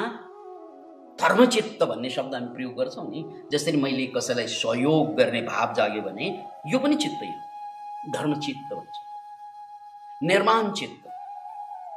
[1.19, 6.27] धर्मचित्त भन्ने शब्द हामी प्रयोग गर्छौँ नि। जसरी मैले कसैलाई सहयोग गर्ने भाव जाग्यो भने
[6.67, 8.95] यो पनि चित्तै हो। धर्मचित्त भन्छ।
[10.21, 11.09] निर्माण चित्त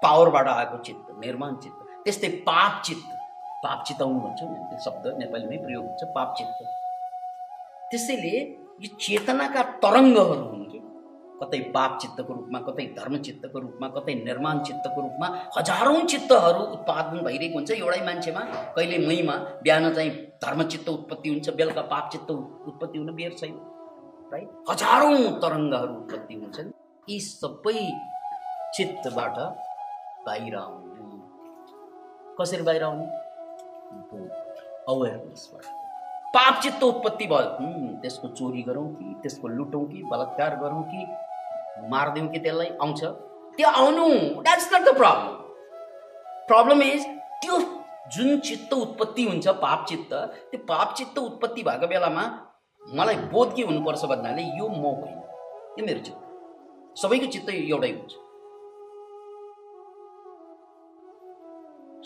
[0.03, 3.16] पावरबाट आएको चित्त निर्माण चित्त त्यस्तै पाप चित्त।
[3.65, 6.59] पाप चिताउनु भन्छौँ त्यो शब्द नेपालीमै प्रयोग हुन्छ पाप चित्त।
[7.91, 8.35] त्यसैले
[8.83, 10.79] यो चेतनाका तरङ्गहरू हुन् कि?
[11.41, 17.19] कतै पाप चित्तको रूपमा कतै धर्म चित्तको रूपमा कतै निर्माण चित्तको रूपमा हजारौँ चित्तहरू उत्पादन
[17.27, 18.43] भइरहेको हुन्छ। एउटै मान्छेमा
[18.77, 20.11] कहिले मैमा बिहान चाहिँ
[20.45, 23.55] धर्मचित्त उत्पत्ति हुन्छ बेलुका पाप चित्त उत्पत्ति हुन बेर छैन
[24.33, 26.71] राइट हजारौँ तरङ्गहरू उत्पत्ति हुन्छन्
[27.09, 27.79] यी सबै
[28.77, 29.37] चित्तबाट
[30.27, 30.95] बाहिर आउने।
[32.41, 33.07] कसरी बाहिर आउने?
[34.89, 35.65] अवेरनेसबाट
[36.35, 41.01] पाप चित्त उत्पत्ति भयो। त्यसको चोरी गरौँ कि त्यसको लुटौँ कि बलात्कार गरौँ कि
[41.91, 43.01] मारिदिउँ कि त्यसलाई आउँछ।
[43.59, 44.07] त्यो आउनु
[44.43, 45.33] that's not the problem
[46.49, 47.07] problem is
[47.43, 47.59] त्यो
[48.15, 50.13] जुन चित्त उत्पत्ति हुन्छ पाप चित्त
[50.51, 52.25] त्यो पाप चित्त उत्पत्ति भएको बेलामा
[52.83, 55.19] मलाई बोध के हुनुपर्छ भन्नाले यो म होइन।
[55.79, 56.21] यो मेरो चित्त।
[56.97, 58.13] सबैको चित्त एउटै हुन्छ।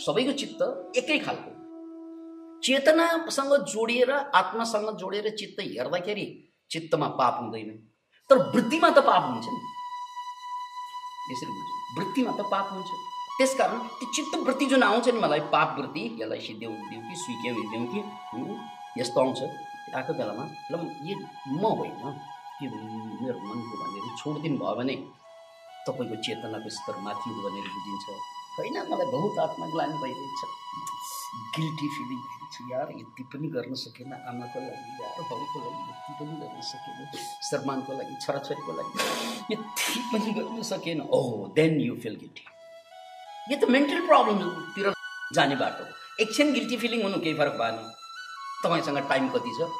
[0.05, 0.61] सबैको चित्त
[0.99, 1.51] एकै खालको
[2.65, 6.27] चेतनासँग जोडिएर आत्मासँग जोडिएर चित्त हेर्दाखेरि
[6.71, 7.71] चित्तमा पाप हुँदैन।
[8.31, 9.61] तर वृत्तिमा त पाप हुन्छ नि।
[11.31, 12.91] यसरी बुझ्नु वृत्तिमा त पाप हुन्छ।
[13.39, 17.15] त्यस कारण त्यो चित्त वृत्ति जुन आउँछ नि मलाई पाप वृत्ति यसलाई सिद्ध्याउ दिउँ कि
[17.23, 18.01] स्विक्याउ दिउँ कि
[19.01, 19.41] यस्तो आउँछ।
[19.97, 20.75] आएको बेलामा ल
[21.09, 21.17] यो
[21.59, 22.05] म होइन
[22.63, 22.69] यो
[23.23, 24.97] मेरो मनको भनेर छोडिदिनु भयो भने
[25.87, 28.07] तपाईँको चेतनाको स्तर माथि भनेर बुझिन्छ।
[28.59, 30.41] होइन मलाई बहुत आत्मग्लानी भइरहेछ।
[31.57, 36.39] गिल्टी फिलिङ भइरहेछ यार यति पनि गर्न सकेन आमाको लागि यार बाउको लागि यति पनि
[36.41, 41.21] गर्न सकेन श्रमानको लागि छोराछोरीको लागि यति पनि गर्न सकेन oh
[41.57, 42.49] then you feel guilty
[43.51, 44.93] यो त मेन्टल प्रब्लमतिर
[45.35, 45.87] जाने बाटो
[46.23, 47.79] एकछिन गिल्टी फिलिङ हुनु केही फरक भएन
[48.65, 49.71] तपाईँसँग टाइम कति छ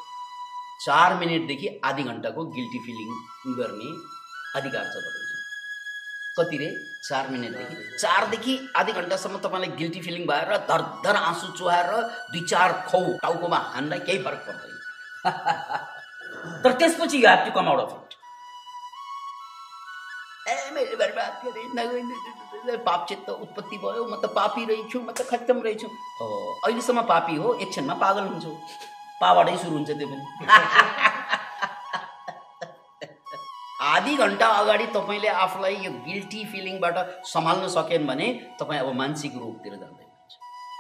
[0.85, 3.91] चार मिनटदेखि आधी घन्टाको गिल्टी फिलिङ गर्ने
[4.57, 5.30] अधिकार छ तपाईँ
[6.41, 6.69] कति रे
[7.09, 11.91] चार मिनटदेखि चारदेखि आधी घन्टासम्म तपाईँलाई गिल्टी फिलिङ भएर धर आँसु चुहाएर
[12.33, 14.77] दुई चार खौ टाउकोमा हान्दा केही फरक पर्दैन।
[16.63, 18.15] तर त्यसपछि you have to come of it
[20.49, 22.77] a मैले बर्बाद गरेँ
[23.35, 25.89] उत्पत्ति भयो म त पापी रहेछु म त खत्तम रहेछु।
[26.67, 28.53] अहिलेसम्म पापी हो एकछिनमा पागल हुन्छु।
[29.21, 31.17] पाबाटै सुरु हुन्छ त्यो पनि।
[33.91, 38.27] आधी घन्टा अगाडि तपाईँले आफूलाई यो गिल्टी फिलिङबाट सम्हाल्न सकेन भने
[38.61, 40.35] तपाईँ अब मानसिक रोगतिर जाँदै हुनुहुन्छ।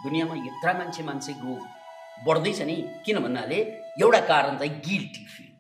[0.04, 1.62] दुनियाँमा यत्रा मान्छे मानसिक रोग
[2.26, 3.58] बढ्दैछ नि किन भन्नाले
[4.02, 5.50] एउटा कारण चाहिँ गिल्टी फिल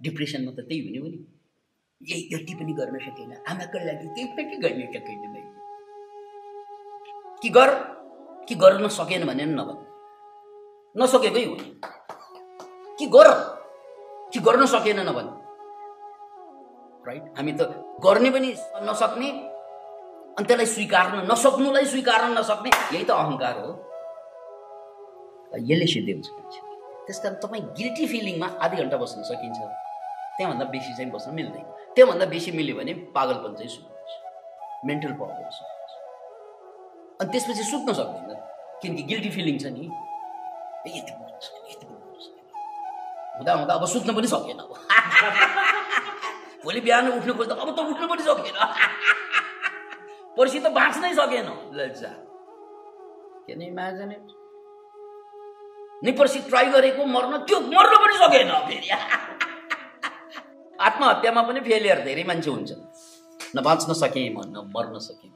[0.00, 1.20] डिप्रेसनमा त त्यही हुने हो नि
[2.00, 5.22] यही यति पनि गर्न सकेन। आमाको लागि केही पनि गर्न सकेन
[7.42, 7.70] कि गर
[8.48, 9.78] कि गर्न सकेन भने नभन।
[10.94, 11.54] नसकेकै हो
[12.98, 13.28] कि गर
[14.32, 15.28] कि गर्न सकेन नभन्।
[17.06, 17.62] राइट हामी त
[18.04, 18.50] गर्ने पनि
[18.88, 19.28] नसक्ने
[20.38, 23.70] अनि त्यसलाई स्वीकार्न नसक्नुलाई स्वीकार्न नसक्ने यही त अहङ्कार हो।
[25.70, 26.60] यसले सिद्धिन्छ मान्छे
[27.06, 29.58] त्यस कारण तपाईँ गिल्टी फिलिङमा आधी घन्टा बस्न सकिन्छ।
[30.36, 31.64] त्यहाँभन्दा बेसी चाहिँ बस्न मिल्दैन।
[31.94, 34.12] त्योभन्दा बेसी मिल्यो भने पागलपन चाहिँ सुत्नुहुन्छ
[34.88, 35.46] मेन्टल प्रब्लम
[37.20, 38.40] अनि त्यसपछि सुत्न सक्दैन
[38.82, 39.84] किनकि गिल्टी फिलिङ छ नि।
[43.36, 44.58] हुँदा हुँदा अब सुत्न पनि सकेन
[46.64, 48.56] भोलि बिहान उठ्नु खोज्दा अब त उठ्नु पनि सकेन।
[50.36, 51.48] पर्सि त बाँच्नै सकेन।
[51.78, 52.12] लज्जा।
[53.46, 54.28] किन इमेजिन इट
[56.04, 58.88] नि पर्सि ट्राई गरेको मर्न त्यो मर्न पनि सकेन फेरि।
[60.86, 62.70] आत्महत्यामा पनि फेलियर धेरै मान्छे हुन्छ।
[63.56, 65.32] न बाँच्न सकेँ म न मर्न सकेँ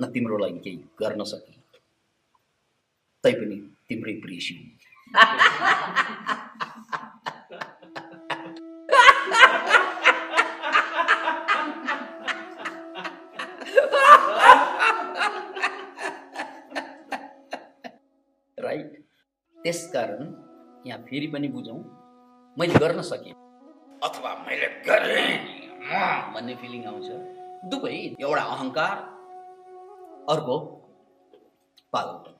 [0.00, 1.58] न तिम्रो लागि केही गर्न सकेँ।
[3.24, 3.56] तैपनि
[3.88, 4.54] तिम्रै प्रियसी
[19.64, 20.22] त्यसकारण
[20.86, 21.80] यहाँ फेरि पनि बुझौँ
[22.56, 23.34] मैले गर्न सकेँ।
[24.02, 25.32] अथवा मैले गरेँ
[26.34, 27.08] भन्ने फिलिङ आउँछ।
[27.70, 28.94] दुवै एउटा अहङ्कार
[30.32, 30.56] अर्को
[31.94, 32.34] पागलपन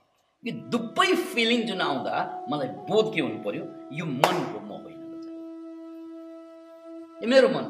[0.45, 2.15] यो दुवै फिलिङ जुन आउँदा
[2.51, 3.65] मलाई बोध के हुनु पर्यो?
[3.99, 5.01] यो मनको म होइन।
[7.23, 7.67] यो मेरो मन।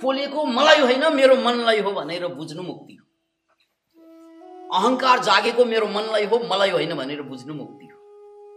[0.00, 3.04] पोलेको मलाई होइन मेरो मनलाई हो भनेर बुझ्नु मुक्ति हो।
[4.78, 7.95] अहङ्कार जागेको मेरो मनलाई हो मलाई होइन भनेर बुझ्नु मुक्ति हो।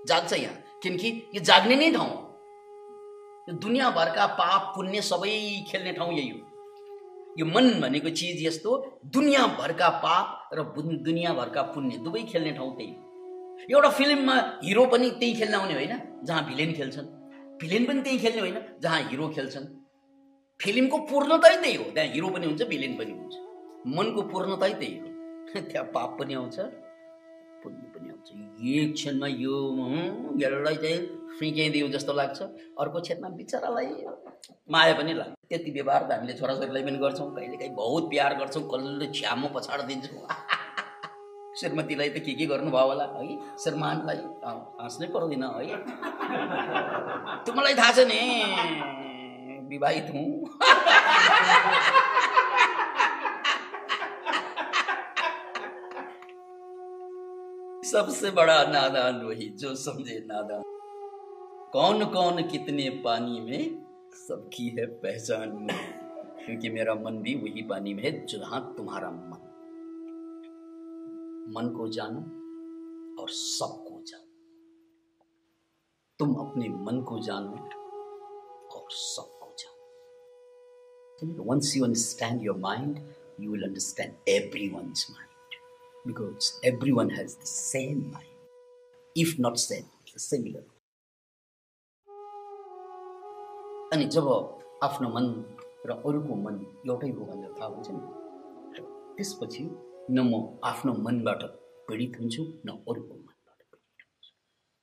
[0.07, 2.39] जाग्छ यहाँ। किनकि यो जाग्ने नै ठाउँ हो।
[3.49, 6.39] यो दुनियाँभरका पाप पुण्य सबै खेल्ने ठाउँ यही हो।
[7.39, 13.05] यो मन भनेको चिज यस्तो दुनियाँभरका पाप र दुनियाँभरका पुण्य दुवै खेल्ने ठाउँ त्यही हो।
[13.71, 17.05] एउटा फिल्ममा हिरो पनि त्यही खेल्न आउने होइन जहाँ भिलेन खेल्छन्।
[17.62, 19.65] भिलेन पनि त्यही खेल्ने होइन जहाँ हिरो खेल्छन्।
[20.62, 23.35] फिल्मको पूर्णतै त्यही हो। त्यहाँ हिरो पनि हुन्छ भिलेन पनि हुन्छ।
[23.88, 25.05] मनको पूर्णतै त्यही हो।
[25.62, 26.59] त्यहाँ पाप पनि आउँछ।
[27.65, 28.29] पनि आउँछ
[28.73, 29.55] एक क्षणमा यो
[30.41, 30.99] यसलाई चाहिँ
[31.37, 32.39] फ्रिक्याइदियो जस्तो लाग्छ।
[32.79, 33.89] अर्को क्षणमा बिचरालाई
[34.71, 39.07] माया पनि लाग्छ। त्यति व्यवहार त हामीले छोराछोरीलाई पनि गर्छौँ कहिलेकाहीँ बहुत प्यार गर्छौँ कसले
[39.13, 40.27] छ्यामो पछाडिदिन्छौँ
[41.59, 43.27] श्रीमतीलाई त के के गर्नुभयो होला है?
[43.63, 44.19] श्रीमानलाई
[44.81, 45.65] हाँस्नै पर्दैन है?
[47.43, 48.21] त्यो मलाई थाहा छ नि।
[49.69, 50.27] विवाहित हुँ।
[57.91, 60.63] सबसे बड़ा नादान वही, जो समझे नादान।
[61.73, 65.67] कौन कौन कितने पानी में, सबकी है पहचान
[66.45, 69.45] क्योंकि मेरा मन भी वही पानी में है, जहाँ तुम्हारा मन।
[71.58, 72.19] मन को जानो
[73.21, 74.30] और सबको जानो।
[76.19, 77.52] तुम अपने मन को जानो
[78.67, 79.80] और सबको जानो।
[81.43, 82.97] Once you understand your mind,
[83.39, 85.28] you will understand everyone's mind
[86.05, 88.35] because everyone has the same mind,
[89.15, 89.85] if not same,
[90.17, 90.63] similar.
[93.93, 94.25] अनि जब
[94.83, 95.25] आफ्नो मन
[95.88, 96.55] र अरूको मन
[96.88, 98.01] एउटै हो भनेर थाहा हुन्छ नि
[99.17, 99.63] त्यसपछि
[100.12, 101.41] न म आफ्नो मनबाट
[101.88, 104.31] पीडित हुन्छु न अरूको मनबाट पीडित हुन्छु।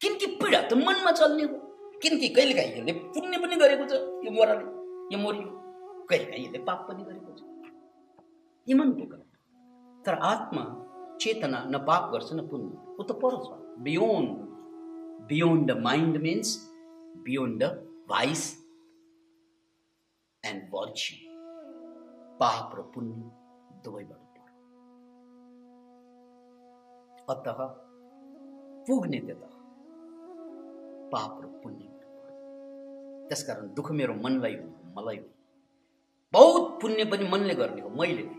[0.00, 1.56] किनकि पीडा त मनमा चल्ने हो।
[2.02, 3.92] किनकि कहिलेकाहीँ यसले पुण्य पनि गरेको छ
[4.26, 4.64] यो मोराले
[5.12, 5.50] यो मरियो।
[6.10, 7.40] कहिलेकाहीँ यसले पाप पनि गरेको छ।
[8.68, 9.28] यी मनको कारण
[10.06, 10.64] तर आत्मा
[11.20, 13.48] चेतना न पाप गर्छ न पुण्य। ऊ त पर छ।
[13.86, 14.28] Beyond
[15.28, 16.48] beyond the mind means
[17.24, 17.64] beyond the
[18.10, 18.42] vice
[20.44, 21.16] and virtue
[22.40, 23.16] पाप र पुण्य
[23.84, 24.48] दुवैबाट पर
[27.32, 27.46] अत
[28.88, 29.50] पुग्ने त्यता
[31.12, 32.28] पाप र पुण्यबाट
[33.28, 35.28] त्यसकारण दुःख मेरो मनलाई हो मलाई हो
[36.34, 38.38] बहुत पुण्य पनि मनले गर्ने हो मैले नै।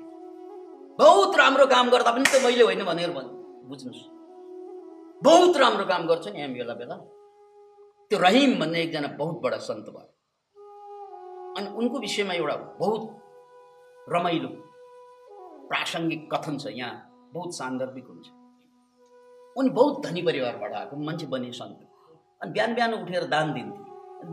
[1.00, 3.30] बहुत राम्रो काम गर्दा पनि त मैले होइन भनेर भन्
[3.70, 4.02] बुझ्नुहोस्।
[5.24, 6.96] बहुत राम्रो काम गर्छु नि हामी बेला बेला।
[8.10, 10.10] त्यो रहिम भन्ने एकजना बहुत बडा सन्त भयो।
[11.58, 13.04] अनि उनको विषयमा एउटा बहुत
[14.10, 14.50] रमाइलो
[15.70, 16.94] प्रासङ्गिक कथन छ यहाँ।
[17.34, 18.28] बहुत सान्दर्भिक हुन्छ।
[19.58, 21.80] उनी बहुत धनी परिवारबाट आएको मान्छे बने सन्त।
[22.42, 23.82] अनि बिहान बिहान उठेर दान दिन्थे।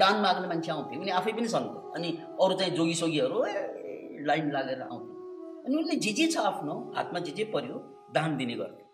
[0.01, 2.09] दान माग्ने मान्छे आउँथे। उनी आफै पनि सन्त। अनि
[2.41, 3.39] अरू चाहिँ जोगी सोगीहरू
[4.25, 5.04] लाइन लागेर आउँथे।
[5.65, 7.77] अनि उनले जे जे छ आफ्नो हातमा जे जे पर्यो
[8.15, 8.85] दान दिने गर्थे।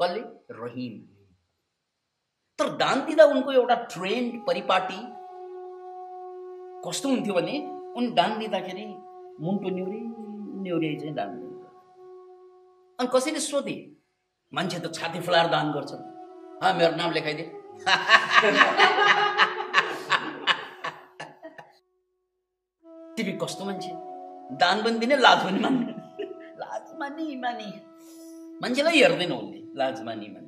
[0.00, 0.20] कसले?
[0.60, 0.94] रहिम
[2.58, 5.00] तर दान दिँदा उनको एउटा ट्रेन्ड परिपाटी
[6.86, 7.54] कस्तो हुन्थ्यो भने
[7.96, 8.84] उनी दान दिँदाखेरि
[9.40, 10.00] मुन्टो न्युरी
[10.62, 11.68] न्युरी चाहिँ दान दिन्थ्यो
[12.98, 13.76] अनि कसैले सोधे
[14.52, 16.04] मान्छे त छाती फुलाएर दान गर्छन्
[16.62, 17.48] हा मेरो नाम लेखाइदिए
[23.16, 23.90] तिमी कस्तो मान्छे?
[24.60, 25.92] दान पनि दिने लाज पनि मान्ने।
[26.60, 27.68] लाज मानी मानी
[28.62, 30.44] मान्छेलाई हेर्दैन उसले लाज मानी मानी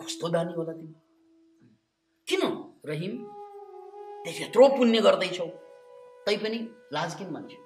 [0.00, 0.94] कस्तो दानी होला तिमी
[2.28, 2.42] किन?
[2.86, 3.12] रहिम
[4.24, 5.46] त्यसो यत्रो पुण्य गर्दैछौ।
[6.26, 6.58] तैपनि
[6.92, 7.60] लाज किन मान्छौ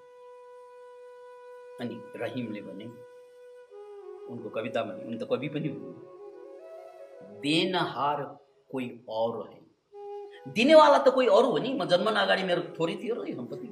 [1.80, 2.86] अनि रहिमले भने
[4.32, 5.90] उनको कवितामा उन त कवि पनि हुनु।
[7.44, 8.18] देनहार
[8.70, 8.88] कोही
[9.18, 9.60] और है
[10.56, 13.68] दिनेवाला त कोही अरू हो नि। म जन्मन अगाडि मेरो थोरै थियो र सम्पत्ति।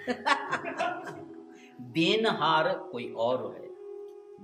[1.94, 3.68] देनहार कोही और है।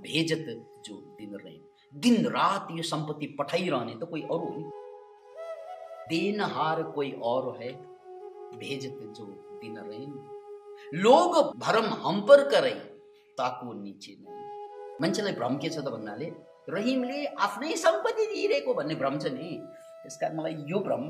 [0.02, 0.46] भेजत
[0.86, 1.58] जो दिन रहे।
[1.92, 4.64] दिन रात यो सम्पत्ति पठाइरहने त कोही अरू हो नि
[6.10, 7.72] देनहार कोही और है
[8.58, 9.24] भेजत जो
[9.62, 10.06] दिन रहे।
[11.02, 12.74] लोग भरम हम्पर करै
[13.38, 14.36] ताको निचे नै
[15.00, 16.28] मान्छेलाई भ्रम के छ त भन्नाले
[16.68, 19.50] रहिमले आफ्नै सम्पत्ति दिइरहेको भन्ने भ्रम छ नि
[20.02, 21.02] त्यस कारण मलाई यो भ्रम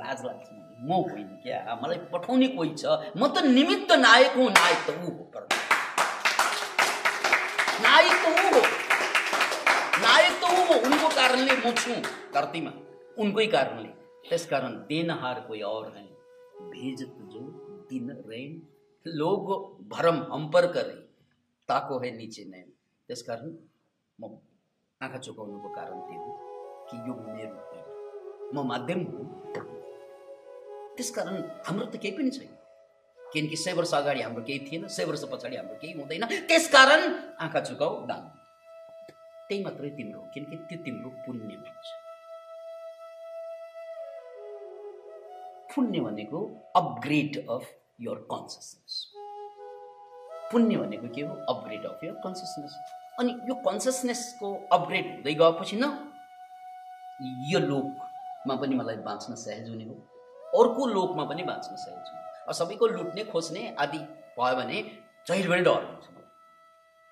[0.00, 0.48] लाज लाग्छ
[0.80, 1.58] म होइन क्या?
[1.82, 2.84] मलाई पठाउने कोही छ
[3.16, 5.24] म त निमित्त नायक हुँ नायक त ऊ हो
[7.84, 8.62] नायक त ऊ हो
[10.04, 11.94] नायक त ऊ हो उनको कारणले म छु
[12.34, 12.72] धरतीमा
[13.22, 13.90] उनकै कारणले
[14.28, 16.04] त्यसकारण देनहार कोही और है
[16.74, 17.42] भेजत जो
[17.90, 18.52] दिन रैन
[19.06, 19.50] लोग
[19.94, 20.96] भरम हम्पर करे
[21.68, 22.62] ताको है निचे नै
[23.08, 23.50] त्यसकारण
[24.18, 24.32] म
[25.00, 26.32] आँखा चुकाउनुको कारण त्यो हो
[26.88, 27.58] कि यो मेरो
[28.54, 29.26] म माध्यम हुँ
[30.96, 32.59] त्यसकारण हाम्रो त केही पनि छैन
[33.32, 37.02] किनकि सय वर्ष अगाडि हाम्रो केही थिएन सय वर्ष पछाडि हाम्रो केही हुँदैन। त्यसकारण
[37.40, 38.22] आँखा चुकाऊ दान
[39.48, 41.86] त्यही मात्रै तिम्रो किनकि त्यो तिम्रो पुण्य हुन्छ
[45.74, 46.38] पुण्य भनेको
[46.76, 47.64] अपग्रेड अफ
[48.00, 48.94] यर कन्सियसनेस
[50.52, 51.34] पुण्य भनेको के हो?
[51.48, 52.72] अपग्रेड अफ यर कन्सियसनेस
[53.18, 55.84] अनि यो कन्सियसनेसको अपग्रेड हुँदै गएपछि न
[57.52, 59.94] यो लोकमा पनि मलाई बाँच्न सहज हुने हो।
[60.60, 63.98] अर्को लोकमा पनि बाँच्न सहज हुने सबैको लुट्ने खोज्ने आदि
[64.38, 64.82] भयो भने
[65.26, 66.06] जहिलेभरि डर हुन्छ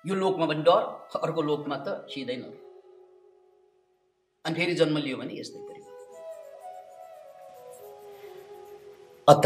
[0.05, 0.83] यो लोकमा पनि डर
[1.21, 2.51] अर्को लोकमा त सिधै न
[4.45, 5.69] अनि फेरि जन्म लियो भने यस्तै
[9.27, 9.45] अत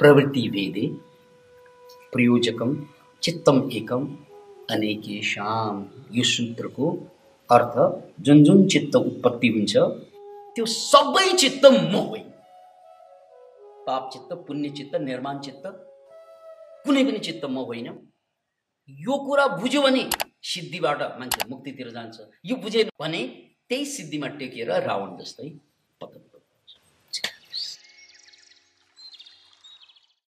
[0.00, 0.82] प्रवृत्ति भेदे
[2.12, 2.74] प्रयोजकम
[3.22, 4.02] चित्तम एकम
[4.70, 5.78] अनेकेशाम
[6.12, 6.90] यो सूत्रको
[7.50, 7.78] अर्थ
[8.26, 9.76] जुन जुन चित्त उत्पत्ति हुन्छ
[10.56, 12.23] त्यो सबै चित्त म
[13.86, 15.66] पाप चित्त पुण्य चित्त निर्माण चित्त
[16.84, 17.88] कुनै पनि चित्त म होइन।
[18.88, 20.04] यो कुरा बुझ्यो भने
[20.42, 23.20] सिद्धिबाट मान्छे मुक्तितिर जान्छ। यो बुझेन भने
[23.68, 25.48] त्यही सिद्धिमा टेकेर रावण जस्तै
[26.00, 26.22] पतन।